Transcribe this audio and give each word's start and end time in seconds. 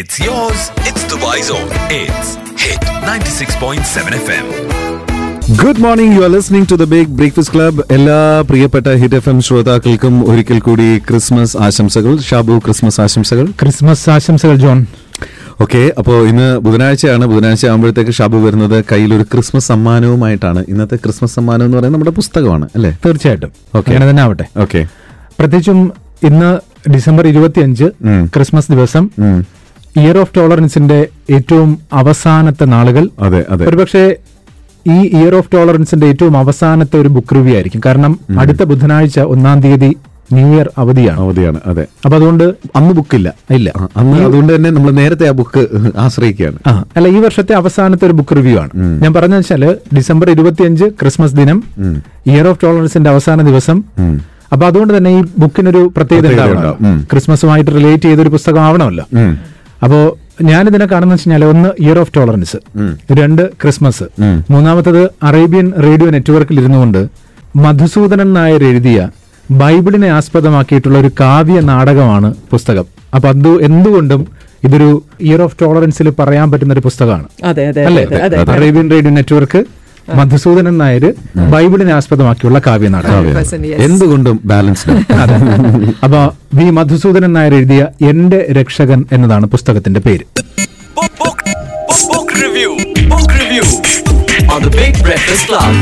It's 0.00 0.18
yours. 0.26 0.60
It's 0.88 1.02
Dubai 1.10 1.38
Zone. 1.46 1.66
It's 1.96 2.28
Hit 2.62 2.84
96.7 3.08 4.14
FM. 4.26 4.46
Good 5.62 5.80
morning 5.84 6.14
you 6.16 6.22
are 6.26 6.30
listening 6.34 6.68
to 6.70 6.76
the 6.82 6.84
big 6.92 7.10
breakfast 7.18 7.54
club 7.56 7.82
എല്ലാ 7.96 8.16
പ്രിയപ്പെട്ട 8.50 8.88
hit 9.02 9.18
F 9.18 9.28
M 9.32 9.38
ശ്രോതാക്കൾക്കും 9.48 10.14
ഒരിക്കൽ 10.30 10.58
കൂടി 10.68 10.86
Christmas 11.08 11.54
ആശംസകൾ. 11.66 12.14
Shabu 12.28 12.56
Christmas 12.66 13.00
ആശംസകൾ. 13.06 13.46
Christmas 13.62 14.06
ആശംസകൾ 14.16 14.56
ജോൺ. 14.64 14.80
ഓക്കെ 15.66 15.82
അപ്പോൾ 15.98 16.18
ഇന്ന് 16.32 16.48
ബുധനാഴ്ചയാണ്. 16.66 17.24
ബുധനാഴ്ച 17.34 17.64
ആകുമ്പോഴത്തേക്ക് 17.72 18.16
ഷാബു 18.20 18.44
വരുന്നത് 18.48 18.78
കയ്യിൽ 18.92 19.12
ഒരു 19.20 19.26
ക്രിസ്മസ് 19.34 19.68
സമ്മാനവുമായിട്ടാണ്. 19.74 20.62
ഇന്നത്തെ 20.74 20.98
ക്രിസ്മസ് 21.06 21.34
സമ്മാനം 21.38 21.64
എന്ന് 21.68 21.78
പറയുന്നത് 21.78 22.00
നമ്മുടെ 22.00 22.16
പുസ്തകമാണ് 22.22 22.68
അല്ലേ? 22.76 22.92
തീർച്ചയായിട്ടും. 23.06 23.52
ഓക്കെ 23.78 23.88
അങ്ങനെ 23.92 24.06
തന്നെ 24.12 24.24
ആവട്ടെ. 24.28 24.46
ഓക്കെ 24.64 24.82
പ്രത്യേകിച്ചും 25.40 25.80
ഇന്ന് 26.30 26.52
ഡിസംബർ 26.96 27.26
ഇരുപത്തിയഞ്ച്. 27.34 27.88
ക്രിസ്മസ് 28.36 28.70
ദിവസം. 28.76 29.04
ഇയർ 29.96 30.18
ഓഫ് 30.18 30.36
ടോളറൻസിന്റെ 30.36 31.08
ഏറ്റവും 31.30 31.78
അവസാനത്തെ 31.92 32.64
നാളുകൾ. 32.64 33.08
അതെ 33.20 33.44
അതെ. 33.50 33.66
ഒരുപക്ഷെ 33.66 34.16
ഈ 34.86 35.22
ഇയർ 35.22 35.34
ഓഫ് 35.34 35.52
ടോളറൻസിന്റെ 35.52 36.06
ഏറ്റവും 36.06 36.36
അവസാനത്തെ 36.36 36.96
ഒരു 37.00 37.08
ബുക്ക് 37.08 37.34
റിവ്യൂ 37.34 37.54
ആയിരിക്കും. 37.54 37.80
കാരണം 37.86 38.20
അടുത്ത 38.38 38.62
ബുധനാഴ്ച 38.62 39.20
ഒന്നാം 39.20 39.60
തീയതി 39.60 39.96
ന്യൂ 40.32 40.54
ഇയർ 40.54 40.70
അവധിയാണ്. 40.78 41.20
അവധിയാണ് 41.20 41.60
അതെ. 41.66 41.86
അപ്പൊ 42.04 42.16
അതുകൊണ്ട് 42.16 42.44
അന്ന് 42.76 42.94
ബുക്ക് 42.94 43.16
ഇല്ല. 43.16 43.34
ഇല്ല. 43.50 43.72
അന്ന് 43.96 44.22
അതുകൊണ്ട് 44.22 44.56
തന്നെ 44.56 44.70
നമ്മൾ 44.70 44.90
നേരത്തെ 44.90 45.28
ആ 45.28 45.30
ബുക്ക് 45.30 45.68
ആശ്രയിക്കുകയാണ്. 45.98 46.84
അല്ല 46.96 47.08
ഈ 47.08 47.18
വർഷത്തെ 47.18 47.52
അവസാനത്തെ 47.52 48.06
ഒരു 48.06 48.12
ബുക്ക് 48.12 48.36
റിവ്യൂ 48.36 48.58
ആണ്. 48.58 48.70
ഞാൻ 49.02 49.14
പറഞ്ഞ 49.14 49.34
വെച്ചാൽ 49.34 49.76
ഡിസംബർ 49.96 50.30
ഇരുപത്തിയഞ്ച് 50.30 50.84
ക്രിസ്മസ് 50.84 51.34
ദിനം 51.34 51.62
ഇയർ 52.26 52.46
ഓഫ് 52.46 52.62
ടോളറൻസിന്റെ 52.62 53.10
അവസാന 53.10 53.42
ദിവസം. 53.42 53.84
അപ്പൊ 54.52 54.66
അതുകൊണ്ട് 54.66 54.96
തന്നെ 54.96 55.10
ഈ 55.18 55.24
ബുക്കിനൊരു 55.38 55.92
പ്രത്യേകത 55.96 56.26
ഉണ്ടാവണം. 56.28 57.06
ക്രിസ്മസുമായിട്ട് 57.10 57.70
റിലേറ്റ് 57.70 58.02
ചെയ്തൊരു 58.02 58.28
പുസ്തകം 58.28 58.60
ആവണമല്ലോ. 58.60 59.04
അപ്പോ 59.82 60.18
ഞാനിതിനെ 60.42 60.86
കാണുന്ന 60.86 61.14
വെച്ചാൽ 61.14 61.44
ഒന്ന് 61.44 61.68
ഇയർ 61.82 61.98
ഓഫ് 61.98 62.12
ടോളറൻസ് 62.16 62.58
രണ്ട് 63.12 63.42
ക്രിസ്മസ് 63.62 64.06
മൂന്നാമത്തത് 64.50 65.10
അറേബ്യൻ 65.22 65.72
റേഡിയോ 65.86 66.10
നെറ്റ്വർക്കിൽ 66.10 66.60
ഇരുന്നുകൊണ്ട് 66.60 67.00
മധുസൂദനൻ 67.56 68.32
നായർ 68.32 68.64
എഴുതിയ 68.64 68.98
ബൈബിളിനെ 69.50 70.08
ആസ്പദമാക്കിയിട്ടുള്ള 70.08 70.98
ഒരു 70.98 71.10
കാവ്യ 71.20 71.60
നാടകമാണ് 71.60 72.34
പുസ്തകം. 72.50 72.86
അപ്പൊ 73.14 73.28
അത് 73.28 73.62
എന്തുകൊണ്ടും 73.62 74.22
ഇതൊരു 74.64 74.88
ഇയർ 75.20 75.42
ഓഫ് 75.42 75.56
ടോളറൻസിൽ 75.62 76.10
പറയാൻ 76.10 76.50
പറ്റുന്ന 76.50 76.72
ഒരു 76.72 76.80
പുസ്തകമാണ്. 76.80 77.26
Arabian 78.56 78.90
radio 78.90 79.12
network 79.18 79.60
Madhusudanan 80.08 80.78
Nair 80.78 81.04
ബൈബിളിനെ 81.50 81.92
ആസ്പദമാക്കിയുള്ള 81.92 82.58
കാവ്യ. 82.66 82.88
നാടകം 82.88 83.26
Person, 83.34 83.64
എന്തുകൊണ്ടും 83.78 84.40
ബാലൻസ് 84.44 84.88
അപ്പൊ 86.04 86.20
വി 86.54 86.70
മധുസൂദനൻ 86.70 87.32
നായർ 87.32 87.54
എഴുതിയ 87.54 87.86
എന്റെ 88.02 88.46
രക്ഷകൻ 88.52 89.04
എന്നതാണ് 89.12 89.46
പുസ്തകത്തിന്റെ 89.46 90.00
പേര്. 90.00 90.24
Book, 90.96 91.12
book, 91.18 91.38
book, 91.88 92.08
book 92.12 92.30
review. 92.44 92.70
Book 93.08 93.30
review. 93.32 93.64
On 94.54 94.62
the 94.62 94.70
Big 94.70 94.94
Breakfast 95.06 95.46
Club. 95.46 95.74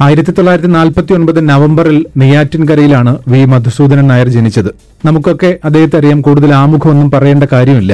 ആയിരത്തി 0.00 0.30
തൊള്ളായിരത്തി 0.30 0.68
നാൽപ്പത്തി 0.68 1.12
ഒൻപത് 1.12 1.48
നവംബറിൽ 1.48 2.06
നെയ്യാറ്റിൻകരയിലാണ് 2.16 3.16
വി 3.28 3.44
മധുസൂദനൻ 3.44 4.06
നായർ 4.06 4.28
ജനിച്ചത്. 4.28 4.70
നമുക്കൊക്കെ 5.04 5.58
അദ്ദേഹത്തെ 5.64 5.98
അറിയാം 5.98 6.22
കൂടുതൽ 6.22 6.54
ആമുഖമൊന്നും 6.54 7.10
പറയേണ്ട 7.10 7.44
കാര്യമില്ല. 7.52 7.92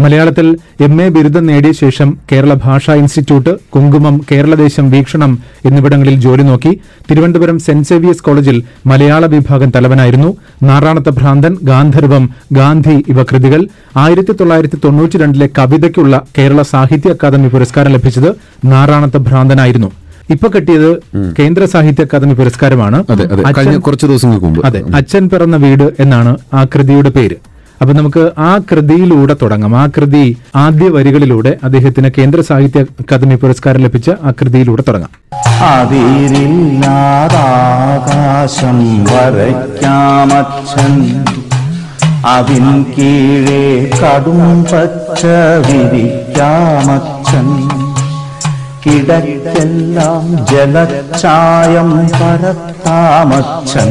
മലയാളത്തിൽ 0.00 0.46
എം 0.80 1.02
എ 1.02 1.08
ബിരുദം 1.08 1.46
നേടിയ 1.46 1.72
ശേഷം 1.72 2.18
കേരള 2.32 2.54
ഭാഷാ 2.54 2.94
ഇൻസ്റ്റിറ്റ്യൂട്ട് 2.94 3.52
കുങ്കുമം 3.74 4.20
കേരളദേശം 4.32 4.90
വീക്ഷണം 4.90 5.38
എന്നിവിടങ്ങളിൽ 5.64 6.20
ജോലി 6.20 6.42
നോക്കി. 6.42 6.80
തിരുവനന്തപുരം 7.10 7.58
സെന്റ് 7.58 7.88
സേവിയസ് 7.88 8.22
കോളേജിൽ 8.22 8.62
മലയാള 8.86 9.26
വിഭാഗം 9.26 9.72
തലവനായിരുന്നു. 9.76 10.36
നാറാണത്തെ 10.62 11.10
ഭ്രാന്തൻ 11.10 11.56
ഗാന്ധർവം 11.62 12.30
ഗാന്ധി 12.52 13.04
ഇവ 13.08 13.22
കൃതികൾ. 13.22 13.68
ആയിരത്തി 13.96 14.32
തൊള്ളായിരത്തി 14.32 14.78
തൊണ്ണൂറ്റി 14.84 15.18
രണ്ടിലെ 15.18 15.48
കവിതയ്ക്കുള്ള 15.58 16.22
കേരള 16.38 16.62
സാഹിത്യ 16.62 17.10
അക്കാദമി 17.10 17.48
പുരസ്കാരം 17.48 17.92
ലഭിച്ചത് 17.92 18.30
നാറാണത്തെ 18.64 19.18
ഭ്രാന്തനായിരുന്നു. 19.18 19.90
ഇപ്പൊ 20.30 20.48
കിട്ടിയത് 20.48 20.90
കേന്ദ്ര 21.38 21.64
സാഹിത്യ 21.64 22.02
അക്കാദമി 22.02 22.34
പുരസ്കാരമാണ്. 22.34 23.04
അതെ 23.10 23.24
അതെ. 23.24 23.42
കഴിഞ്ഞ 23.58 23.76
കുറച്ച് 23.78 24.06
ദിവസങ്ങൾക്ക് 24.06 24.46
മുമ്പ്. 24.46 24.66
അതെ 24.66 24.82
അച്ഛൻ 24.94 25.28
പിറന്ന 25.28 25.56
വീട് 25.56 25.86
എന്നാണ് 26.00 26.36
ആ 26.54 26.64
കൃതിയുടെ 26.64 27.10
പേര്. 27.10 27.36
അപ്പൊ 27.80 27.94
നമുക്ക് 27.94 28.30
ആ 28.38 28.58
കൃതിയിലൂടെ 28.58 29.36
തുടങ്ങാം. 29.42 29.76
ആ 29.76 29.86
കൃതി 29.86 30.36
ആദ്യ 30.56 30.88
വരികളിലൂടെ 30.88 31.56
അദ്ദേഹത്തിന് 31.64 32.10
കേന്ദ്ര 32.18 32.40
സാഹിത്യ 32.40 32.80
അക്കാദമി 32.80 33.34
പുരസ്കാരം 33.34 33.80
ലഭിച്ച 33.80 34.10
ആ 34.10 34.30
കൃതിയിലൂടെ 34.30 34.84
തുടങ്ങാം. 34.88 35.10
അതിൻ 42.26 42.82
കീഴേ 42.82 43.90
കടും 44.00 44.64
പച്ച 44.64 45.26
വിരിക്കാമച്ഛൻ. 45.66 47.46
കിടക്കെല്ലാം 48.86 50.46
ജലച്ചായം 50.46 51.90
പരത്താമച്ഛൻ. 51.92 53.90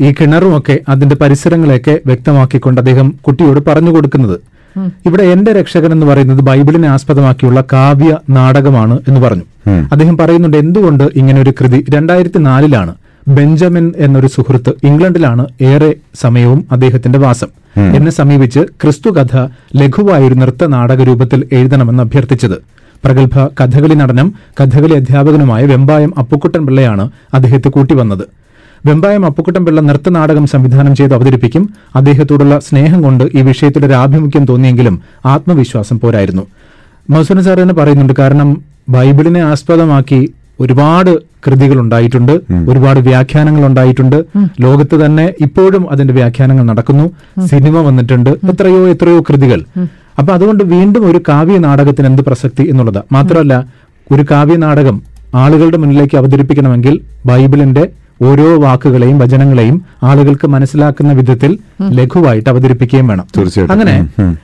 ഈ 0.00 0.14
കിണറുമൊക്കെ 0.20 0.80
അതിന്റെ 0.88 1.16
പരിസരങ്ങളെയൊക്കെ 1.16 2.00
വ്യക്തമാക്കിക്കൊണ്ട് 2.06 2.80
അദ്ദേഹം 2.80 3.14
കുട്ടിയോട് 3.20 3.60
പറഞ്ഞു 3.68 3.90
കൊടുക്കുന്നത് 3.90 4.40
ഇവിടെ 5.06 5.22
എന്റെ 5.22 5.52
രക്ഷകൻ 5.52 5.92
എന്ന് 5.92 6.06
പറയുന്നത് 6.06 6.40
ബൈബിളിനെ 6.40 6.88
ആസ്പദമാക്കിയുള്ള 6.88 7.64
കാവ്യ 7.72 8.16
നാടകമാണ് 8.30 8.98
എന്ന് 9.08 9.20
പറഞ്ഞു. 9.20 9.42
അദ്ദേഹം 9.92 10.18
പറയുന്നുണ്ട് 10.18 10.56
എന്തുകൊണ്ട് 10.56 11.04
ഇങ്ങനെ 11.14 11.40
ഒരു 11.40 11.50
കൃതി 11.50 11.84
രണ്ടായിരത്തി 11.90 12.38
നാലിലാണ് 12.38 12.94
ബെഞ്ചമിൻ 13.28 13.92
എന്നൊരു 13.96 14.26
സുഹൃത്ത് 14.26 14.86
ഇംഗ്ലണ്ടിലാണ് 14.86 15.46
ഏറെ 15.62 15.94
സമയവും 16.14 16.66
അദ്ദേഹത്തിന്റെ 16.72 17.18
വാസം. 17.18 17.48
എന്നെ 17.78 18.10
സമീപിച്ച് 18.10 18.60
ക്രിസ്തു 18.60 19.10
കഥ 19.10 19.36
ലഘുവായൊരു 19.76 20.34
നൃത്ത 20.34 20.64
നാടക 20.66 21.02
രൂപത്തിൽ 21.02 21.48
എഴുതണമെന്ന് 21.52 22.02
അഭ്യർത്ഥിച്ചത്. 22.02 22.56
പ്രഗത്ഭ 23.04 23.46
കഥകളി 23.60 23.94
നടനം 23.94 24.34
കഥകളി 24.60 24.94
അധ്യാപകനുമായ 24.94 25.64
വെമ്പായം 25.64 26.14
അപ്പുക്കുട്ടൻ 26.18 26.66
പിള്ളയാണ് 26.66 27.10
അദ്ദേഹത്തെ 27.34 27.68
കൂട്ടിവന്നത്. 27.68 28.24
വെമ്പായം 28.86 29.26
അപ്പുക്കുട്ടംപിള്ള 29.26 29.80
നൃത്തനാടകം 29.80 30.46
സംവിധാനം 30.46 30.94
ചെയ്ത് 30.96 31.14
അവതരിപ്പിക്കും. 31.14 31.64
അദ്ദേഹത്തോടുള്ള 31.96 32.58
സ്നേഹം 32.58 33.02
കൊണ്ട് 33.02 33.24
ഈ 33.34 33.42
വിഷയത്തിൽ 33.42 33.86
ഒരു 33.86 33.94
ആഭിമുഖ്യം 33.94 34.44
തോന്നിയെങ്കിലും 34.44 34.96
ആത്മവിശ്വാസം 35.26 36.00
പോരായിരുന്നു. 36.00 36.44
മസൂന 37.10 37.40
സാർ 37.40 37.56
തന്നെ 37.60 37.74
പറയുന്നുണ്ട് 37.74 38.14
കാരണം 38.18 38.48
ബൈബിളിനെ 38.88 39.42
ആസ്പദമാക്കി 39.42 40.20
ഒരുപാട് 40.60 41.12
കൃതികൾ 41.46 41.80
ഉണ്ടായിട്ടുണ്ട് 41.80 42.32
ഒരുപാട് 42.70 43.00
വ്യാഖ്യാനങ്ങൾ 43.00 43.62
ഉണ്ടായിട്ടുണ്ട്. 43.66 44.18
ലോകത്ത് 44.60 44.96
തന്നെ 45.04 45.24
ഇപ്പോഴും 45.40 45.84
അതിന്റെ 45.92 46.14
വ്യാഖ്യാനങ്ങൾ 46.14 46.64
നടക്കുന്നു. 46.64 47.06
സിനിമ 47.46 47.80
വന്നിട്ടുണ്ട് 47.88 48.30
എത്രയോ 48.30 48.82
എത്രയോ 48.88 49.20
കൃതികൾ. 49.20 49.60
അപ്പൊ 50.18 50.30
അതുകൊണ്ട് 50.32 50.62
വീണ്ടും 50.64 51.02
ഒരു 51.10 51.20
കാവ്യ 51.28 51.58
നാടകത്തിന് 51.58 52.06
എന്ത് 52.06 52.22
പ്രസക്തി 52.22 52.62
എന്നുള്ളത്? 52.62 53.00
മാത്രമല്ല 53.12 53.54
ഒരു 54.12 54.22
കാവ്യ 54.30 54.56
നാടകം 54.56 55.02
ആളുകളുടെ 55.34 55.76
മുന്നിലേക്ക് 55.76 56.16
അവതരിപ്പിക്കണമെങ്കിൽ 56.16 56.94
ബൈബിളിന്റെ 57.26 57.84
ഓരോ 58.22 58.60
വാക്കുകളെയും 58.62 59.18
വചനങ്ങളെയും 59.18 59.84
ആളുകൾക്ക് 60.02 60.46
മനസ്സിലാക്കുന്ന 60.46 61.12
വിധത്തിൽ 61.12 61.58
ലഘുവായിട്ട് 61.90 62.50
അവതരിപ്പിക്കുകയും 62.50 63.08
വേണം. 63.08 63.24
തീർച്ചയായിട്ടും. 63.36 63.74
അങ്ങനെ 63.74 63.94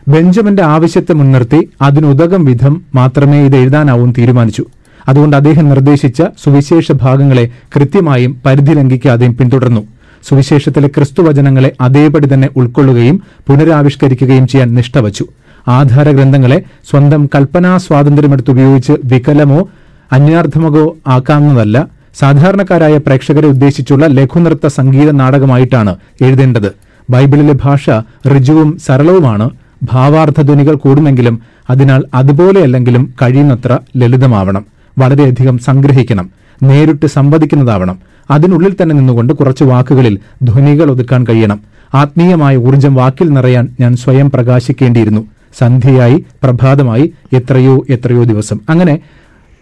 ബെഞ്ചമിന്റെ 0.08 0.62
ആവശ്യത്തെ 0.62 1.12
മുൻനിർത്തി 1.12 1.69
അതിനുതകം 1.82 2.44
വിധം 2.44 2.82
മാത്രമേ 2.94 3.38
ഇത് 3.46 3.56
എഴുതാനാവും 3.56 4.14
തീരുമാനിച്ചു. 4.19 4.64
അതുകൊണ്ട് 5.08 5.36
അദ്ദേഹം 5.36 5.69
നിർദ്ദേശിച്ച 5.69 6.22
സുവിശേഷ 6.44 6.92
ഭാഗങ്ങളെ 6.92 7.50
കൃത്യമായും 7.76 8.36
പരിധി 8.46 8.72
ലംഘിക്കാതെയും 8.75 9.36
പിന്തുടർന്നു. 9.36 9.80
സുവിശേഷത്തിലെ 10.28 10.88
ക്രിസ്തുവചനങ്ങളെ 10.88 11.72
അതേപടി 11.80 12.28
തന്നെ 12.34 12.48
ഉൾക്കൊള്ളുകയും 12.56 13.22
പുനരാവിഷ്കരിക്കുകയും 13.46 14.46
ചെയ്യാൻ 14.46 14.75
നിഷ്ഠവച്ചു. 14.75 15.26
ആധാര 15.69 16.10
ഗ്രന്ഥങ്ങളെ 16.10 16.62
സ്വന്തം 16.90 17.30
കൽപ്പനാ 17.34 17.76
സ്വാതന്ത്ര്യമെടുത്ത് 17.76 18.50
ഉപയോഗിച്ച് 18.50 18.92
വികലമോ 19.04 19.69
അന്യാർത്ഥമകോ 20.12 20.96
ആക്കാവുന്നതല്ല. 21.06 21.97
സാധാരണക്കാരായ 22.14 22.96
പ്രേക്ഷകരെ 22.96 23.46
ഉദ്ദേശിച്ചുള്ള 23.46 24.06
ലഘുനൃത്ത 24.06 24.66
സംഗീത 24.66 25.10
നാടകമായിട്ടാണ് 25.10 25.96
എഴുതേണ്ടത്. 26.22 26.72
ബൈബിളിലെ 27.10 27.55
ഭാഷ 27.62 27.90
ഋജുവും 28.37 28.78
സരളവുമാണ്. 28.78 29.50
ഭാവാർത്ഥ 29.84 30.40
ധ്വനികൾ 30.40 30.75
കൂടുമെങ്കിലും 30.75 31.40
അതിനാൽ 31.70 32.02
അതുപോലെയല്ലെങ്കിലും 32.14 33.14
കഴിയുന്നത്ര 33.22 33.78
ലളിതമാവണം. 33.96 34.66
വളരെയധികം 34.99 35.58
സംഗ്രഹിക്കണം. 35.58 36.31
നേരിട്ട് 36.62 37.06
സംവദിക്കുന്നതാവണം. 37.06 37.99
അതിനുള്ളിൽ 38.31 38.76
തന്നെ 38.82 38.94
നിന്നുകൊണ്ട് 38.94 39.32
കുറച്ച് 39.32 39.64
വാക്കുകളിൽ 39.64 40.19
ധ്വനികൾ 40.43 40.90
ഒതുക്കാൻ 40.90 41.26
കഴിയണം. 41.26 41.61
ആത്മീയമായ 41.94 42.56
ഊർജം 42.56 42.94
വാക്കിൽ 42.94 43.28
നിറയാൻ 43.28 43.69
ഞാൻ 43.81 43.96
സ്വയം 43.96 44.31
പ്രകാശിക്കേണ്ടിയിരുന്നു. 44.31 45.26
സന്ധ്യയായി 45.58 46.25
പ്രഭാതമായി 46.43 47.12
എത്രയോ 47.32 47.84
എത്രയോ 47.90 48.25
ദിവസം. 48.25 48.61
അങ്ങനെ 48.69 48.99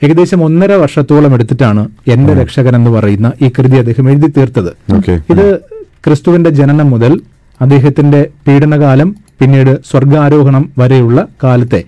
ഏകദേശം 0.03 0.45
ഒന്നര 0.45 0.73
വർഷത്തോളം 0.73 1.35
എടുത്തിട്ടാണ് 1.35 1.83
എന്റെ 2.09 2.33
രക്ഷകൻ 2.35 2.77
എന്ന് 2.77 2.91
പറയുന്ന 2.91 3.33
ഈ 3.43 3.49
കൃതി 3.49 3.77
അദ്ദേഹം 3.77 4.11
എഴുതി 4.11 4.29
തീർത്തത്. 4.37 4.71
ഇത് 5.33 5.47
ക്രിസ്തുവിന്റെ 6.07 6.51
ജനനം 6.51 6.91
മുതൽ 6.91 7.13
അദ്ദേഹത്തിന്റെ 7.61 8.21
പീഡനകാലം 8.47 9.09
പിന്നീട് 9.41 9.73
സ്വർഗാരോഹണം 9.91 10.65
വരെയുള്ള 10.79 11.29
കാലത്തെ 11.45 11.81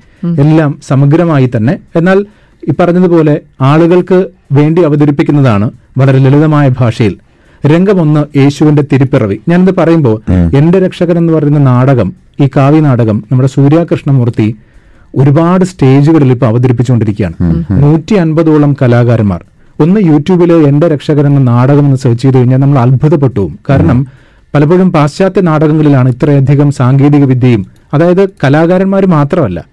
എല്ലാം 0.44 0.78
സമഗ്രമായി 0.88 1.50
തന്നെ. 1.56 1.74
എന്നാൽ 1.96 2.18
ഈ 2.68 2.72
പറഞ്ഞതുപോലെ 2.80 3.40
ആളുകൾക്ക് 3.60 4.18
വേണ്ടി 4.52 4.80
അവതരിപ്പിക്കുന്നതാണ് 4.82 5.66
വളരെ 5.98 6.18
ലളിതമായ 6.18 6.68
ഭാഷയിൽ 6.80 7.14
രംഗമൊന്ന് 7.66 8.38
യേശുവിന്റെ 8.38 8.82
തിരുപ്പിറവി. 8.92 9.36
ഞാനിത് 9.48 9.74
പറയുമ്പോൾ 9.74 10.16
എന്റെ 10.58 10.78
രക്ഷകൻ 10.86 11.18
എന്ന് 11.18 11.32
പറയുന്ന 11.32 11.58
നാടകം 11.58 12.08
ഈ 12.40 12.48
കാവ്യ 12.56 12.80
നാടകം 12.80 13.24
നമ്മുടെ 13.30 13.48
സൂര്യാകൃഷ്ണമൂർത്തി 13.48 14.48
ഒരുപാട് 15.14 15.64
സ്റ്റേജുകളിൽ 15.64 16.30
ഇപ്പൊ 16.30 16.46
അവതരിപ്പിച്ചുകൊണ്ടിരിക്കുകയാണ്. 16.46 17.36
നൂറ്റി 17.70 18.14
അൻപതോളം 18.14 18.76
കലാകാരന്മാർ. 18.82 19.40
ഒന്ന് 19.80 20.00
യൂട്യൂബിൽ 20.00 20.52
എന്റെ 20.52 20.88
രക്ഷകൻ 20.88 21.26
എന്ന 21.26 21.38
നാടകം 21.38 21.84
എന്ന് 21.84 21.96
സെർച്ച് 21.96 22.22
ചെയ്ത് 22.22 22.38
കഴിഞ്ഞാൽ 22.38 22.58
നമ്മൾ 22.58 22.78
അത്ഭുതപ്പെട്ടു 22.78 23.50
കാരണം 23.70 24.06
പലപ്പോഴും 24.54 24.92
പാശ്ചാത്യ 24.92 25.40
നാടകങ്ങളിലാണ് 25.40 26.08
ഇത്രയധികം 26.08 26.70
സാങ്കേതിക 26.70 27.24
വിദ്യയും 27.24 27.66
അതായത് 27.94 28.28
കലാകാരന്മാർ 28.44 29.06
മാത്രമല്ല 29.06 29.64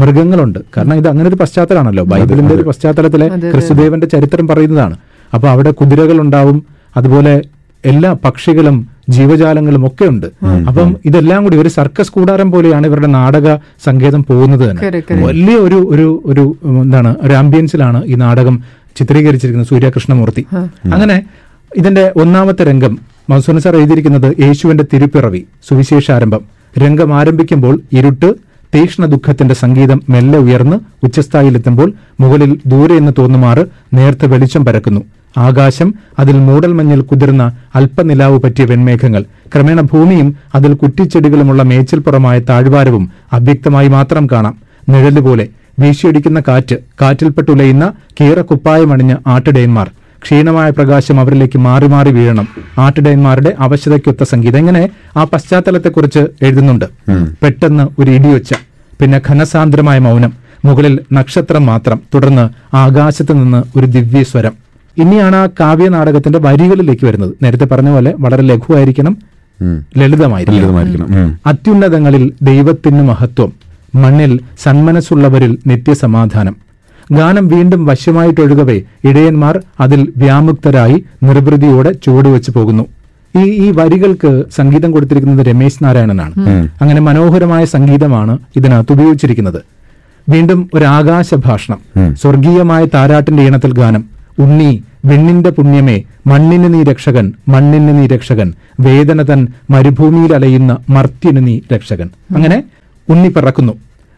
മൃഗങ്ങളുണ്ട്. 0.00 0.58
കാരണം 0.76 0.94
ഇത് 0.94 1.08
അങ്ങനെ 1.08 1.28
ഒരു 1.28 1.34
പശ്ചാത്തലമാണല്ലോ 1.34 2.04
ബൈബിളിന്റെ 2.04 2.54
ഒരു 2.54 2.62
പശ്ചാത്തലത്തിലെ 2.62 3.28
ക്രിസ്തുദേവന്റെ 3.28 4.06
ചരിത്രം 4.06 4.48
പറയുന്നതാണ്. 4.48 4.96
അപ്പൊ 5.34 5.48
അവിടെ 5.48 5.70
കുതിരകൾ 5.70 6.20
ഉണ്ടാവും 6.20 6.64
അതുപോലെ 6.96 7.42
എല്ലാ 7.84 8.10
പക്ഷികളും 8.24 8.76
ജീവജാലങ്ങളും 9.08 9.86
ഒക്കെ 9.86 10.04
ഉണ്ട്. 10.12 10.26
അപ്പം 10.68 10.88
ഇതെല്ലാം 11.08 11.40
കൂടി 11.44 11.56
ഒരു 11.56 11.68
സർക്കസ് 11.68 12.12
കൂടാരം 12.12 12.50
പോലെയാണ് 12.52 12.86
ഇവരുടെ 12.86 13.06
നാടക 13.06 13.48
സങ്കേതം 13.86 14.24
പോകുന്നത് 14.28 14.64
തന്നെ. 14.70 14.80
വലിയ 15.26 15.56
ഒരു 15.66 15.78
ഒരു 15.94 16.06
ഒരു 16.24 16.44
എന്താണ് 16.84 17.14
ഒരു 17.20 17.32
ആംബിയൻസിലാണ് 17.32 18.04
ഈ 18.04 18.14
നാടകം 18.14 18.56
ചിത്രീകരിച്ചിരിക്കുന്നത് 18.98 19.68
സൂര്യകൃഷ്ണമൂർത്തി. 19.68 20.42
അങ്ങനെ 20.94 21.16
ഇതിന്റെ 21.72 22.12
ഒന്നാമത്തെ 22.22 22.64
രംഗം 22.64 22.92
മൻസൂർ 23.30 23.58
സാർ 23.58 23.74
എഴുതിയിരിക്കുന്നത് 23.76 24.28
യേശുവിന്റെ 24.44 24.84
തിരുപ്പിറവി 24.92 25.40
സുവിശേഷാരംഭം 25.68 26.42
രംഗം 26.82 27.14
ആരംഭിക്കുമ്പോൾ 27.14 27.74
ഇരുട്ട് 27.92 28.28
തീക്ഷ്ണ 28.74 29.04
ദുഃഖത്തിന്റെ 29.06 29.54
സംഗീതം 29.54 29.98
മെല്ലെ 30.10 30.38
ഉയർന്ന് 30.38 30.76
ഉച്ചസ്ഥായിലെത്തുമ്പോൾ 31.06 31.92
മുകളിൽ 32.20 32.58
ദൂരെ 32.66 32.94
എന്ന് 32.94 33.12
തോന്നുമാറ് 33.18 33.62
നേർത്ത 33.94 34.24
വെളിച്ചം 34.26 34.64
പരക്കുന്നു. 34.64 35.02
ആകാശം 35.36 35.94
അതിൽ 36.18 36.36
മൂടൽമഞ്ഞിൽ 36.38 37.00
കുതിർന്ന 37.00 37.52
അല്പനിലാവ് 37.74 38.40
പറ്റിയ 38.40 38.64
വെൺമേഘങ്ങൾ. 38.64 39.24
ക്രമേണ 39.54 39.80
ഭൂമിയും 39.80 40.36
അതിൽ 40.54 40.74
കുറ്റിച്ചെടികളുമുള്ള 40.74 41.62
മേച്ചിൽപ്പുറമായ 41.62 42.38
താഴ്വാരവും 42.40 43.10
അവ്യക്തമായി 43.32 43.88
മാത്രം 43.88 44.26
കാണാം. 44.32 44.56
നിഴലുപോലെ 44.88 45.48
വീശിയടിക്കുന്ന 45.78 46.42
കാറ്റ് 46.48 46.76
കാറ്റിൽപ്പെട്ടുലയുന്ന 47.00 47.92
കീറക്കുപ്പായമണിഞ്ഞ 48.20 49.14
ആട്ടിടയന്മാർ. 49.26 49.90
ക്ഷീണമായ 50.22 50.70
പ്രകാശം 50.70 51.20
അവരിലേക്ക് 51.20 51.58
മാറി 51.58 51.86
മാറി 51.86 52.12
വീഴണം. 52.12 52.48
ആട്ടിടയന്മാരുടെ 52.78 53.54
അവശതയ്ക്കൊത്ത 53.58 54.22
സംഗീതം. 54.22 54.58
ഇങ്ങനെ 54.58 54.88
ആ 55.16 55.24
പശ്ചാത്തലത്തെക്കുറിച്ച് 55.24 56.18
എഴുതുന്നുണ്ട്. 56.18 56.84
പെട്ടെന്ന് 57.42 57.88
ഒരു 57.98 58.10
ഇടിയൊച്ച 58.10 58.54
പിന്നെ 59.00 59.20
ഘനസാന്ദ്രമായ 59.30 59.98
മൗനം. 59.98 60.32
മുകളിൽ 60.64 61.00
നക്ഷത്രം 61.12 61.66
മാത്രം 61.66 62.00
തുടർന്ന് 62.14 62.76
ആകാശത്ത് 62.76 63.32
നിന്ന് 63.32 63.78
ഒരു 63.78 63.86
ദിവ്യസ്വരം. 63.86 64.63
ഇനിയാണ് 64.98 65.36
ആ 65.36 65.46
കാവ്യ 65.60 65.88
നാടകത്തിന്റെ 65.88 66.38
വരികളിലേക്ക് 66.38 67.04
വരുന്നത്. 67.06 67.34
നേരത്തെ 67.42 67.64
പറഞ്ഞ 67.64 67.88
പോലെ 67.88 68.14
വളരെ 68.18 68.42
ലഘുവായിരിക്കണം 68.42 69.16
ലളിതമായിരിക്കണം. 69.98 71.38
അത്യുന്നതങ്ങളിൽ 71.46 72.32
ദൈവത്തിന് 72.42 73.02
മഹത്വം 73.02 73.52
മണ്ണിൽ 73.94 74.40
സന്മനസ്സുള്ളവരിൽ 74.62 75.58
നിത്യസമാധാനം. 75.66 76.56
ഗാനം 77.12 77.48
വീണ്ടും 77.48 77.86
വശ്യമായിട്ടൊഴുകവേ 77.86 78.80
ഇടയന്മാർ 79.04 79.60
അതിൽ 79.80 80.12
വ്യാമുക്തരായി 80.16 81.04
നിർവൃതിയോടെ 81.22 81.92
ചുവടുവെച്ച് 81.92 82.50
പോകുന്നു. 82.50 82.84
ഈ 83.34 83.42
ഈ 83.42 83.70
വരികൾക്ക് 83.70 84.44
സംഗീതം 84.56 84.90
കൊടുത്തിരിക്കുന്നത് 84.92 85.46
രമേശ് 85.46 85.84
നാരായണനാണ്. 85.84 86.32
അങ്ങനെ 86.80 87.00
മനോഹരമായ 87.00 87.64
സംഗീതമാണ് 87.64 88.38
ഇതിനകത്ത് 88.56 88.92
ഉപയോഗിച്ചിരിക്കുന്നത്. 88.92 89.62
വീണ്ടും 90.28 90.70
ഒരു 90.74 90.84
ആകാശ 90.84 91.34
ഭാഷണം 91.34 91.80
സ്വർഗീയമായ 92.16 92.84
താരാട്ടിന്റെ 92.84 93.42
ഈണത്തിൽ 93.42 93.72
ഗാനം. 93.72 94.13
ഉണ്ണി 94.38 94.82
വെണ്ണിന്റെ 95.04 95.50
പുണ്യമേ 95.50 96.02
മണ്ണിന് 96.26 96.74
നീ 96.74 96.82
രക്ഷകൻ 96.82 97.32
മണ്ണിന് 97.48 97.98
നീ 97.98 98.06
രക്ഷകൻ 98.06 98.52
വേദന 98.80 99.22
തൻ 99.22 99.46
മരുഭൂമിയിൽ 99.70 100.34
അലയുന്ന 100.34 100.76
മർത്യന് 100.90 101.46
നീ 101.46 101.60
രക്ഷകൻ. 101.72 102.10
അങ്ങനെ 102.36 102.64
ഉണ്ണി 103.08 103.28
പിറക്കുന്നു. 103.28 103.72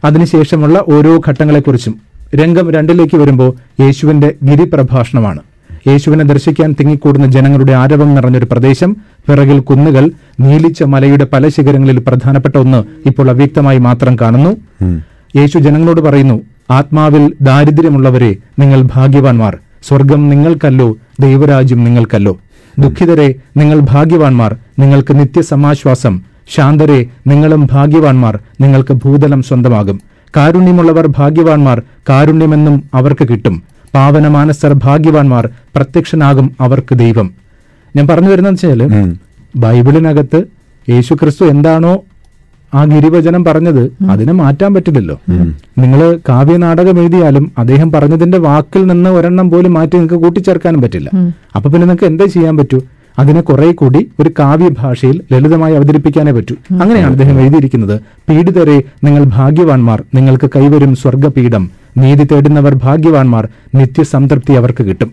അതിനുശേഷമുള്ള 0.04 0.84
ഓരോ 0.88 1.20
ഘട്ടങ്ങളെക്കുറിച്ചും. 1.28 2.00
രംഗം 2.34 2.72
രണ്ടിലേക്ക് 2.72 3.16
വരുമ്പോൾ 3.16 3.52
യേശുവിന്റെ 3.80 4.34
ഗിരിപ്രഭാഷണമാണ്. 4.44 5.40
യേശുവിനെ 5.88 6.24
ദർശിക്കാൻ 6.24 6.74
തിങ്ങിക്കൂടുന്ന 6.80 7.26
ജനങ്ങളുടെ 7.26 7.72
ആരവം 7.72 8.14
നിറഞ്ഞൊരു 8.14 8.44
പ്രദേശം 8.44 8.96
പിറകിൽ 9.28 9.60
കുന്നുകൾ 9.60 10.10
നീലിച്ച 10.40 10.82
മലയുടെ 10.82 11.24
പല 11.24 11.48
ശിഖരങ്ങളിൽ 11.48 11.98
പ്രധാനപ്പെട്ട 11.98 12.56
ഒന്ന് 12.56 13.08
ഇപ്പോൾ 13.08 13.30
അവ്യക്തമായി 13.30 13.78
മാത്രം 13.78 14.16
കാണുന്നു. 14.20 14.56
യേശു 15.36 15.58
ജനങ്ങളോട് 15.58 16.00
പറയുന്നു 16.00 16.40
ആത്മാവിൽ 16.70 17.34
ദാരിദ്ര്യമുള്ളവരെ 17.40 18.36
നിങ്ങൾ 18.58 18.82
ഭാഗ്യവാന്മാർ. 18.94 19.58
സ്വർഗം 19.82 20.28
നിങ്ങൾക്കല്ലോ 20.28 20.96
ദൈവരാജ്യം 21.20 21.84
നിങ്ങൾക്കല്ലോ. 21.84 22.38
ദുഃഖിതരെ 22.78 23.34
നിങ്ങൾ 23.56 23.80
ഭാഗ്യവാന്മാർ 23.80 24.56
നിങ്ങൾക്ക് 24.78 25.20
നിത്യസമാശ്വാസം. 25.20 26.22
ശാന്തരെ 26.48 27.06
നിങ്ങളും 27.26 27.68
ഭാഗ്യവാന്മാർ 27.72 28.38
നിങ്ങൾക്ക് 28.60 28.94
ഭൂതലം 28.94 29.42
സ്വന്തമാകും. 29.42 30.00
കാരുണ്യമുള്ളവർ 30.36 31.06
ഭാഗ്യവാന്മാർ 31.06 31.82
കാരുണ്യമെന്നും 32.08 32.84
അവർക്ക് 32.94 33.28
കിട്ടും. 33.28 33.62
പാവനമാനസർ 33.94 34.72
ഭാഗ്യവാന്മാർ 34.72 35.48
പ്രത്യക്ഷനാകും 35.76 36.56
അവർക്ക് 36.60 36.94
ദൈവം. 36.94 37.30
ഞാൻ 37.96 38.08
പറഞ്ഞു 38.08 38.28
വരുന്നത് 38.28 38.52
വെച്ചാൽ 38.52 39.16
ബൈബിളിനകത്ത് 39.56 40.42
യേശു 40.88 41.14
ക്രിസ്തു 41.14 41.44
എന്താണോ 41.44 42.02
ആ 42.76 42.82
ഗിരിവചനം 42.84 43.42
പറഞ്ഞത് 43.44 43.82
അതിനെ 44.10 44.32
മാറ്റാൻ 44.40 44.70
പറ്റില്ലല്ലോ. 44.74 45.16
നിങ്ങൾ 45.82 46.00
കാവ്യനാടകം 46.28 46.98
എഴുതിയാലും 47.02 47.44
അദ്ദേഹം 47.58 47.88
പറഞ്ഞതിന്റെ 47.92 48.38
വാക്കിൽ 48.38 48.82
നിന്ന് 48.90 49.10
ഒരെണ്ണം 49.10 49.46
പോലും 49.50 49.72
മാറ്റി 49.72 49.96
നിങ്ങൾക്ക് 49.96 50.18
കൂട്ടിച്ചേർക്കാനും 50.24 50.82
പറ്റില്ല. 50.82 51.10
അപ്പൊ 51.56 51.66
പിന്നെ 51.70 51.84
നിങ്ങൾക്ക് 51.84 52.08
എന്താ 52.12 52.26
ചെയ്യാൻ 52.34 52.56
പറ്റൂ? 52.56 52.80
അതിനെ 53.18 53.40
കുറെ 53.40 53.68
കൂടി 53.72 54.00
ഒരു 54.20 54.30
കാവ്യ 54.38 54.68
ഭാഷയിൽ 54.80 55.16
ലളിതമായി 55.32 55.74
അവതരിപ്പിക്കാനേ 55.74 56.32
പറ്റൂ. 56.32 56.54
അങ്ങനെയാണ് 56.82 57.12
അദ്ദേഹം 57.12 57.36
എഴുതിയിരിക്കുന്നത്. 57.40 57.94
പീഡിതരെ 58.28 58.76
നിങ്ങൾ 59.04 59.22
ഭാഗ്യവാൻമാർ 59.36 60.00
നിങ്ങൾക്ക് 60.14 60.50
കൈവരും 60.56 60.92
സ്വർഗപീഠം 60.96 61.64
നീതി 61.98 62.24
തേടുന്നവർ 62.32 62.74
ഭാഗ്യവാൻമാർ 62.86 63.44
നിത്യസംതൃപ്തി 63.74 64.52
അവർക്ക് 64.52 64.82
കിട്ടും. 64.82 65.10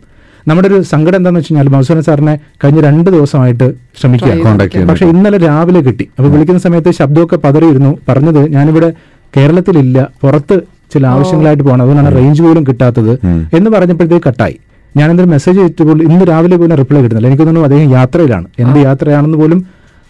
നമ്മുടെ 0.49 0.67
ഒരു 0.69 0.77
സങ്കടം 0.91 1.17
എന്താണെന്ന് 1.19 1.41
വെച്ച് 1.41 1.53
കഴിഞ്ഞാൽ 1.53 1.69
മധുസൂദൻ 1.73 2.03
സാറിനെ 2.07 2.33
കഴിഞ്ഞ 2.63 2.79
രണ്ട് 2.87 3.09
ദിവസമായിട്ട് 3.15 3.67
ശ്രമിക്കുക 3.99 4.83
പക്ഷെ 4.89 5.05
ഇന്നലെ 5.13 5.37
രാവിലെ 5.47 5.81
കിട്ടി. 5.87 6.05
അപ്പൊ 6.17 6.29
വിളിക്കുന്ന 6.33 6.61
സമയത്ത് 6.65 6.91
ശബ്ദമൊക്കെ 6.99 7.35
പതറിയിരുന്നു. 7.35 7.91
പറഞ്ഞത് 8.09 8.41
ഞാനിവിടെ 8.55 8.89
കേരളത്തിലില്ല 9.37 10.07
പുറത്ത് 10.21 10.57
ചില 10.93 11.03
ആവശ്യങ്ങളായിട്ട് 11.13 11.63
പോകണം 11.63 11.83
അതുകൊണ്ടാണ് 11.83 12.15
റേഞ്ച് 12.17 12.41
പോലും 12.45 12.63
കിട്ടാത്തത് 12.67 13.13
എന്ന് 13.57 13.69
പറഞ്ഞപ്പോഴത്തേക്ക് 13.75 14.25
കട്ടായി. 14.27 14.57
ഞാൻ 14.97 15.07
എന്തൊരു 15.11 15.29
മെസ്സേജ് 15.35 15.57
ചെയ്തപ്പോൾ 15.59 16.01
ഇന്ന് 16.07 16.25
രാവിലെ 16.31 16.57
പോലും 16.61 16.75
റിപ്ലൈ 16.81 16.99
കിട്ടുന്നില്ല. 17.03 17.29
എനിക്ക് 17.31 17.45
തോന്നുന്നു 17.47 17.67
അദ്ദേഹം 17.69 17.87
യാത്രയിലാണ്. 17.99 18.47
എന്ത് 18.63 18.79
യാത്രയാണെന്ന് 18.87 19.37
പോലും 19.43 19.61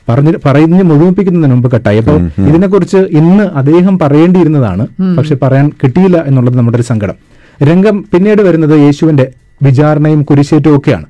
പറഞ്ഞ് 0.09 0.31
പറഞ്ഞ് 0.45 0.83
മുഴുമിപ്പിക്കുന്നതിന് 0.89 1.53
മുമ്പ് 1.53 1.69
കട്ടായി. 1.75 1.99
അപ്പോൾ 2.01 2.17
ഇതിനെക്കുറിച്ച് 2.49 2.99
ഇന്ന് 3.19 3.45
അദ്ദേഹം 3.59 3.99
പറയേണ്ടിയിരുന്നതാണ്. 4.01 4.85
പക്ഷെ 5.19 5.35
പറയാൻ 5.43 5.67
കിട്ടിയില്ല 5.83 6.17
എന്നുള്ളത് 6.29 6.57
നമ്മുടെ 6.59 6.77
ഒരു 6.79 6.85
സങ്കടം. 6.89 7.17
രംഗം 7.69 7.95
പിന്നീട് 8.11 8.41
വരുന്നത് 8.47 8.75
യേശുവിന്റെ 8.85 9.25
വിചാരണയും 9.63 10.21
കുരിശേറ്റവും 10.23 10.77
ഒക്കെയാണ്. 10.77 11.07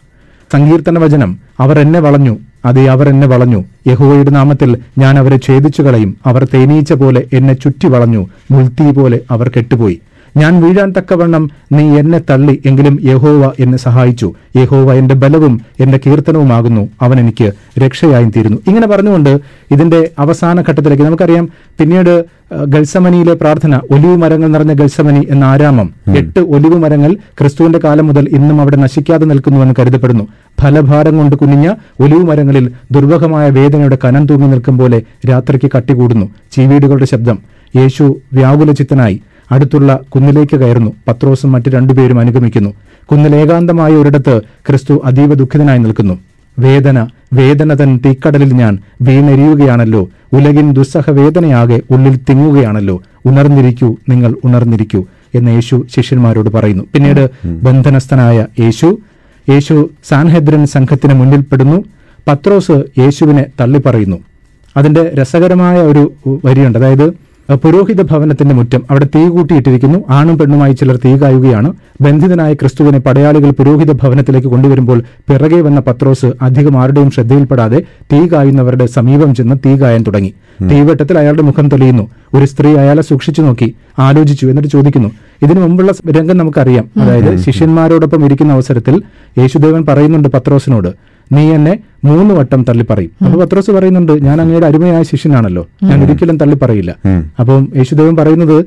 സങ്കീർത്തന 0.54 0.98
വചനം 1.00 1.32
അവർ 1.60 1.80
എന്നെ 1.80 2.00
വളഞ്ഞു 2.00 2.34
അതെ 2.66 2.84
അവർ 2.94 3.10
എന്നെ 3.10 3.28
വളഞ്ഞു. 3.28 3.62
യഹോവയുടെ 3.88 4.32
നാമത്തിൽ 4.32 4.70
ഞാൻ 4.98 5.18
അവരെ 5.18 5.38
ഛേദിച്ചു 5.48 5.82
കളയും 5.82 6.12
അവർ 6.26 6.44
തേനീച്ച 6.54 6.94
പോലെ 6.94 7.22
എന്നെ 7.34 7.54
ചുറ്റി 7.54 7.88
വളഞ്ഞു 7.88 8.22
മുൾത്തീ 8.52 8.92
പോലെ 8.92 9.20
അവർ 9.32 9.48
കെട്ടുപോയി. 9.50 9.98
ഞാൻ 10.38 10.64
വീഴാൻ 10.64 10.94
തക്കവണ്ണം 10.98 11.50
നീ 11.72 11.98
എന്നെ 11.98 12.22
തള്ളി 12.30 12.62
എങ്കിലും 12.66 13.00
യഹോവ 13.04 13.52
എന്നെ 13.60 13.78
സഹായിച്ചു. 13.78 14.34
യഹോവ 14.56 14.94
എന്റെ 14.94 15.16
ബലവും 15.16 15.62
എന്റെ 15.80 16.00
കീർത്തനവുമാകുന്നു. 16.06 16.90
അവൻ 17.02 17.20
എനിക്ക് 17.20 17.52
രക്ഷയായും 17.80 18.32
തീരുന്നു. 18.38 18.58
ഇങ്ങനെ 18.68 18.88
പറഞ്ഞുകൊണ്ട് 18.88 19.40
ഇതിന്റെ 19.72 20.10
അവസാന 20.20 20.62
ഘട്ടത്തിലേക്ക് 20.62 21.04
നമുക്കറിയാം. 21.04 21.50
പിന്നീട് 21.80 22.26
ഗൾസമനിയിലെ 22.68 23.34
പ്രാർത്ഥന 23.34 23.76
ഒലിവ് 23.92 24.16
മരങ്ങൾ 24.18 24.48
നിറഞ്ഞ 24.48 24.74
ഗൾസമനി 24.74 25.28
എന്ന 25.30 25.44
ആരാമം. 25.44 25.94
എട്ട് 26.18 26.40
ഒലിവ് 26.40 26.78
മരങ്ങൾ 26.78 27.18
ക്രിസ്തുവിന്റെ 27.40 27.80
കാലം 27.84 28.08
മുതൽ 28.08 28.28
ഇന്നും 28.30 28.62
അവിടെ 28.62 28.76
നശിക്കാതെ 28.76 29.26
നിൽക്കുന്നുവെന്ന് 29.26 29.76
കരുതപ്പെടുന്നു. 29.80 30.28
ഫലഭാരം 30.62 31.18
കൊണ്ട് 31.18 31.36
കുനിഞ്ഞ 31.36 31.74
ഒലിവ് 32.00 32.24
മരങ്ങളിൽ 32.24 32.72
ദുർവഹമായ 32.92 33.50
വേദനയുടെ 33.50 33.98
കനം 34.06 34.26
തൂങ്ങി 34.26 34.48
നിൽക്കും 34.48 34.78
പോലെ 34.78 35.02
രാത്രിക്ക് 35.30 35.72
കട്ടികൂടുന്നു. 35.78 36.26
ചീവീടുകളുടെ 36.52 37.06
ശബ്ദം. 37.06 37.40
യേശു 37.76 38.16
വ്യാകുലചിത്തനായി. 38.34 39.22
അടുത്തുള്ള 39.52 40.00
കുന്നിലേക്ക് 40.10 40.56
കയറുന്നു. 40.58 40.92
പത്രോസും 41.08 41.52
മറ്റു 41.52 41.70
രണ്ടുപേരും 41.70 42.20
അനുഗമിക്കുന്നു. 42.20 42.74
കുന്നിൽ 43.12 43.36
ഏകാന്തമായ 43.36 43.92
ഒരിടത്ത് 43.92 44.42
ക്രിസ്തു 44.68 45.02
അതീവ 45.06 45.34
ദുഃഖിതനായി 45.34 45.80
നിൽക്കുന്നു. 45.80 46.20
വേദന 46.60 47.08
വേദന 47.34 47.74
തൻ 47.74 48.00
തീക്കടലിൽ 48.06 48.54
ഞാൻ 48.54 48.80
വീണെരിയുകയാണല്ലോ. 49.02 50.10
ഉലകിൻ 50.34 50.74
ദുസ്സഹ 50.74 51.12
വേദനയാകെ 51.12 51.82
ഉള്ളിൽ 51.92 52.16
തിങ്ങുകയാണല്ലോ. 52.30 53.02
ഉണർന്നിരിക്കൂ 53.26 53.96
നിങ്ങൾ 54.10 54.36
ഉണർന്നിരിക്കൂ 54.44 55.06
എന്ന് 55.36 55.52
യേശു 55.52 55.86
ശിഷ്യന്മാരോട് 55.96 56.50
പറയുന്നു. 56.50 56.84
പിന്നീട് 56.94 57.30
ബന്ധനസ്ഥനായ 57.48 58.46
യേശു 58.60 58.98
യേശു 59.50 59.90
സാൻഹെദ്രൻ 60.04 60.66
സംഘത്തിന് 60.66 61.14
മുന്നിൽപ്പെടുന്നു 61.14 61.84
പത്രോസ് 62.28 62.84
യേശുവിനെ 63.00 63.46
തള്ളിപ്പറയുന്നു. 63.60 64.18
അതിന്റെ 64.78 65.04
രസകരമായ 65.22 65.78
ഒരു 65.82 66.14
വരിയുണ്ട്. 66.46 66.78
അതായത് 66.78 67.23
പുരോഹിത 67.50 68.02
ഭവനത്തിന്റെ 68.02 68.56
മുറ്റം 68.56 68.84
അവിടെ 68.90 69.06
തീ 69.16 69.28
കൂട്ടിയിട്ടിരിക്കുന്നു. 69.30 70.04
ആണും 70.10 70.38
പെണ്ണുമായി 70.38 70.74
ചിലർ 70.74 71.00
തീ 71.06 71.18
കായുകയാണ്. 71.18 71.74
ബന്ധിതനായ 72.02 72.54
ക്രിസ്തുവിനെ 72.54 73.00
പടയാളികൾ 73.00 73.52
പുരോഹിത 73.52 73.92
ഭവനത്തിലേക്ക് 73.92 74.48
കൊണ്ടുവരുമ്പോൾ 74.48 75.04
പിറകെ 75.30 75.62
വന്ന 75.62 75.80
പത്രോസ് 75.80 76.26
അധികം 76.42 76.82
ആരുടെയും 76.82 77.12
ശ്രദ്ധയിൽപ്പെടാതെ 77.12 77.84
തീ 78.14 78.28
കായുന്നവരുടെ 78.28 78.86
സമീപം 78.86 79.36
ചെന്ന് 79.36 79.56
തീ 79.66 79.80
കായാൻ 79.80 80.04
തുടങ്ങി. 80.08 80.34
തീവെട്ടത്തിൽ 80.72 81.18
അയാളുടെ 81.18 81.42
മുഖം 81.42 81.70
തെളിയുന്നു. 81.70 82.08
ഒരു 82.34 82.46
സ്ത്രീ 82.46 82.76
അയാളെ 82.76 83.02
സൂക്ഷിച്ചു 83.02 83.42
നോക്കി 83.42 83.76
ആലോചിച്ചു 84.00 84.48
എന്നിട്ട് 84.48 84.70
ചോദിക്കുന്നു 84.70 85.12
ഇതിനു 85.44 85.60
മുമ്പുള്ള 85.60 85.92
രംഗം 86.12 86.38
നമുക്കറിയാം. 86.38 86.86
അതായത് 87.02 87.38
ശിഷ്യന്മാരോടൊപ്പം 87.38 88.26
ഇരിക്കുന്ന 88.26 88.54
അവസരത്തിൽ 88.54 89.02
യേശുദേവൻ 89.40 89.86
പറയുന്നുണ്ട് 89.86 90.30
പത്രോസിനോട് 90.30 91.13
നീ 91.32 91.44
എന്നെ 91.54 91.74
മൂന്ന് 92.06 92.34
വട്ടം 92.38 92.62
തള്ളി 92.68 92.86
പറയും 92.90 93.12
അപ്പൊ 93.24 93.38
പത്രോസ് 93.42 93.72
പറയുന്നുണ്ട് 93.76 94.14
ഞാൻ 94.26 94.38
അങ്ങയുടെ 94.42 94.66
അരുമയായ 94.70 95.04
ശിഷ്യനാണല്ലോ. 95.10 95.64
ഞാൻ 95.84 95.98
ഒരിക്കലും 96.06 96.38
തള്ളി 96.42 96.58
പറയില്ല 96.64 96.92
അപ്പം 97.42 97.62
യേശുദേവൻ 97.80 98.14
പറയുന്നത് 98.18 98.58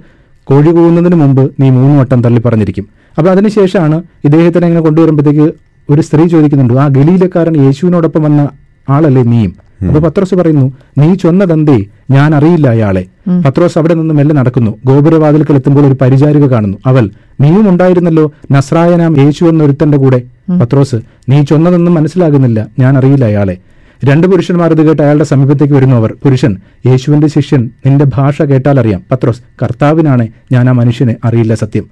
കോഴി 0.48 0.70
കൂവുന്നതിന് 0.72 1.16
മുമ്പ് 1.20 1.44
നീ 1.60 1.68
മൂന്ന് 1.76 1.94
വട്ടം 2.00 2.20
തള്ളി 2.24 2.40
പറഞ്ഞിരിക്കും 2.42 2.86
അപ്പൊ 3.16 3.28
അതിനുശേഷമാണ് 3.32 3.96
ഇദ്ദേഹത്തിനെ 4.26 4.66
ഇങ്ങനെ 4.68 4.82
കൊണ്ടുവരുമ്പോഴത്തേക്ക് 4.86 5.46
ഒരു 5.88 6.02
സ്ത്രീ 6.06 6.24
ചോദിക്കുന്നുണ്ട് 6.28 6.74
ആ 6.78 6.88
ഗലീലക്കാരൻ 6.96 7.54
യേശുവിനോടൊപ്പം 7.64 8.22
വന്ന 8.26 8.40
ആളല്ലേ 8.88 9.22
നീയും? 9.26 9.52
അപ്പൊ 9.82 10.00
പത്രോസ് 10.00 10.34
പറയുന്നു 10.34 10.72
നീ 10.98 11.14
ചൊന്നതെന്തേ 11.14 11.84
ഞാൻ 12.10 12.34
അറിയില്ല 12.34 12.68
അയാളെ. 12.68 13.06
പത്രോസ് 13.46 13.78
അവിടെ 13.78 13.94
നിന്ന് 13.94 14.14
മെല്ലെ 14.14 14.34
നടക്കുന്നു. 14.34 14.78
ഗോപുരവാതിൽക്കൽ 14.84 15.54
എത്തുമ്പോൾ 15.54 15.86
ഒരു 15.86 15.94
പരിചാരിക 15.94 16.46
കാണുന്നു. 16.46 16.78
അവൾ 16.86 17.10
നീയും 17.40 17.68
ഉണ്ടായിരുന്നല്ലോ 17.68 18.32
നസ്രായനാം 18.50 19.18
യേശു 19.18 19.44
എന്നൊരുത്തന്റെ 19.44 19.98
കൂടെ. 19.98 20.22
പത്രോസ് 20.60 20.96
നീ 21.28 21.42
ചൊന്നതൊന്നും 21.42 21.94
മനസ്സിലാകുന്നില്ല 21.94 22.66
ഞാൻ 22.78 22.98
അറിയില്ല 22.98 23.24
അയാളെ. 23.24 23.58
രണ്ട് 24.04 24.26
പുരുഷന്മാർ 24.26 24.70
ഇത് 24.72 24.86
കേട്ട് 24.86 25.02
അയാളുടെ 25.02 25.24
സമീപത്തേക്ക് 25.24 25.74
വരുന്നു 25.74 25.96
അവർ. 25.96 26.14
പുരുഷൻ 26.24 26.56
യേശുവിന്റെ 26.86 27.26
ശിഷ്യൻ 27.26 27.70
നിന്റെ 27.86 28.04
ഭാഷ 28.04 28.42
കേട്ടാൽ 28.42 28.80
അറിയാം. 28.80 29.02
പത്രോസ് 29.12 29.40
കർത്താവിനാണ് 29.62 30.28
ഞാൻ 30.52 30.68
ആ 30.68 30.72
മനുഷ്യനെ 30.72 31.16
അറിയില്ല 31.24 31.54
സത്യം. 31.54 31.84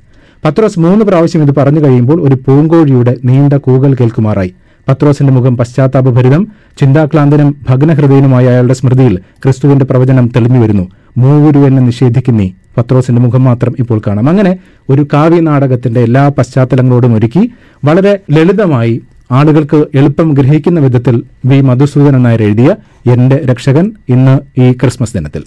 പത്രോസ് 0.45 0.79
മൂന്ന് 0.79 1.05
പ്രാവശ്യം 1.05 1.43
ഇത് 1.43 1.55
പറഞ്ഞു 1.55 1.81
കഴിയുമ്പോൾ 1.81 2.23
ഒരു 2.23 2.35
പൂങ്കോഴിയുടെ 2.35 3.17
നീണ്ട 3.25 3.53
കൂകൽ 3.53 3.95
കേൾക്കുമാറായി. 3.95 4.55
പത്രോസിന്റെ 4.89 5.33
മുഖം 5.33 5.57
പശ്ചാത്താപഭരിതം 5.57 6.49
ചിന്താക്ലാന്തനും 6.81 7.57
ഭഗ്നഹൃദയനുമായ 7.69 8.47
അയാളുടെ 8.47 8.75
സ്മൃതിയിൽ 8.75 9.19
ക്രിസ്തുവിന്റെ 9.45 9.85
പ്രവചനം 9.85 10.31
തെളിഞ്ഞു 10.37 10.59
വരുന്നു. 10.59 10.89
മൂവുരു 11.17 11.59
എന്നെ 11.59 11.83
നിഷേധിക്കുന്നേ 11.83 12.51
പത്രോസിന്റെ 12.79 13.23
മുഖം 13.23 13.45
മാത്രം 13.45 13.75
ഇപ്പോൾ 13.79 14.01
കാണാം. 14.07 14.29
അങ്ങനെ 14.29 14.59
ഒരു 14.91 15.07
കാവ്യ 15.13 15.41
നാടകത്തിന്റെ 15.41 16.01
എല്ലാ 16.01 16.29
പശ്ചാത്തലങ്ങളോടും 16.29 17.15
ഒരുക്കി 17.15 17.51
വളരെ 17.85 18.19
ലളിതമായി 18.31 19.03
ആളുകൾക്ക് 19.33 19.85
എളുപ്പം 19.95 20.33
ഗ്രഹിക്കുന്ന 20.33 20.81
വിധത്തിൽ 20.81 21.23
വി. 21.45 21.61
മധുസൂദനൻ 21.61 22.23
നായർ 22.23 22.43
എഴുതിയ 22.43 22.77
എന്റെ 23.13 23.37
രക്ഷകൻ 23.37 23.93
ഇന്ന് 24.09 24.61
ഈ 24.61 24.73
ക്രിസ്മസ് 24.73 25.15
ദിനത്തിൽ. 25.15 25.45